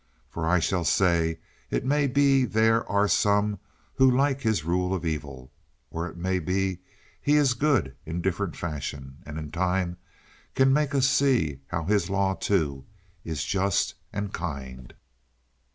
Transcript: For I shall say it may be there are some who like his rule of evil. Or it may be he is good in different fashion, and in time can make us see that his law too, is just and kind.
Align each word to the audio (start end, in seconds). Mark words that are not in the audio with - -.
For 0.31 0.47
I 0.49 0.57
shall 0.57 0.83
say 0.83 1.37
it 1.69 1.85
may 1.85 2.07
be 2.07 2.43
there 2.43 2.89
are 2.91 3.07
some 3.07 3.59
who 3.93 4.09
like 4.09 4.41
his 4.41 4.65
rule 4.65 4.95
of 4.95 5.05
evil. 5.05 5.51
Or 5.91 6.07
it 6.07 6.17
may 6.17 6.39
be 6.39 6.79
he 7.21 7.35
is 7.35 7.53
good 7.53 7.95
in 8.03 8.19
different 8.19 8.55
fashion, 8.55 9.17
and 9.27 9.37
in 9.37 9.51
time 9.51 9.97
can 10.55 10.73
make 10.73 10.95
us 10.95 11.07
see 11.07 11.59
that 11.71 11.85
his 11.87 12.09
law 12.09 12.33
too, 12.33 12.83
is 13.23 13.43
just 13.43 13.93
and 14.11 14.33
kind. 14.33 14.95